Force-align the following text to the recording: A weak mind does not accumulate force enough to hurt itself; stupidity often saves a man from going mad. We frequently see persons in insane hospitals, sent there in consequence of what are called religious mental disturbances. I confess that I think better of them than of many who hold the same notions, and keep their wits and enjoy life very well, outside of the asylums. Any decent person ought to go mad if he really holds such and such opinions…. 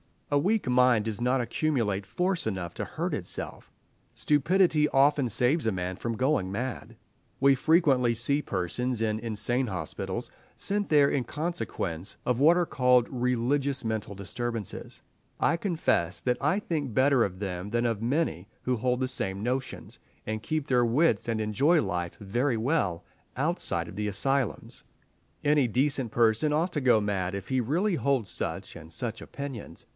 A 0.33 0.39
weak 0.39 0.65
mind 0.67 1.05
does 1.05 1.19
not 1.19 1.41
accumulate 1.41 2.05
force 2.05 2.47
enough 2.47 2.73
to 2.75 2.85
hurt 2.85 3.13
itself; 3.13 3.69
stupidity 4.15 4.87
often 4.89 5.27
saves 5.29 5.67
a 5.67 5.73
man 5.73 5.95
from 5.97 6.15
going 6.15 6.49
mad. 6.51 6.95
We 7.41 7.53
frequently 7.53 8.13
see 8.15 8.41
persons 8.41 9.01
in 9.01 9.19
insane 9.19 9.67
hospitals, 9.67 10.31
sent 10.55 10.87
there 10.87 11.09
in 11.09 11.25
consequence 11.25 12.15
of 12.25 12.39
what 12.39 12.55
are 12.57 12.65
called 12.65 13.09
religious 13.11 13.83
mental 13.83 14.15
disturbances. 14.15 15.01
I 15.39 15.55
confess 15.57 16.21
that 16.21 16.37
I 16.41 16.59
think 16.59 16.93
better 16.93 17.23
of 17.25 17.39
them 17.39 17.69
than 17.69 17.85
of 17.85 18.01
many 18.01 18.47
who 18.63 18.77
hold 18.77 19.01
the 19.01 19.09
same 19.09 19.43
notions, 19.43 19.99
and 20.25 20.41
keep 20.41 20.65
their 20.67 20.85
wits 20.85 21.27
and 21.27 21.41
enjoy 21.41 21.81
life 21.83 22.15
very 22.19 22.57
well, 22.57 23.03
outside 23.35 23.89
of 23.89 23.97
the 23.97 24.07
asylums. 24.07 24.85
Any 25.43 25.67
decent 25.67 26.11
person 26.13 26.53
ought 26.53 26.71
to 26.73 26.81
go 26.81 27.01
mad 27.01 27.35
if 27.35 27.49
he 27.49 27.59
really 27.59 27.95
holds 27.95 28.29
such 28.31 28.77
and 28.77 28.91
such 28.93 29.21
opinions…. 29.21 29.85